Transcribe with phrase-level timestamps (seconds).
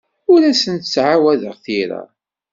[0.31, 2.01] Ur asent-ttɛawadeɣ tira.